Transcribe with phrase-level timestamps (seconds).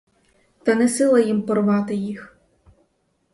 [0.63, 2.37] Та не сила їм порвати їх.